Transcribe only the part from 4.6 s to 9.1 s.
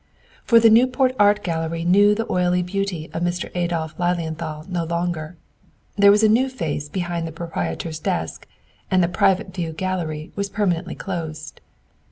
no longer. There was a new face behind the proprietor's desk, and the